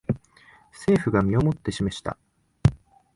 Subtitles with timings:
[0.71, 2.17] 政府が身をもって示した